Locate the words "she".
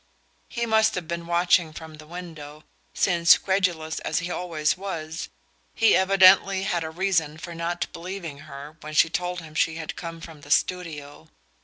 8.95-9.11, 9.53-9.75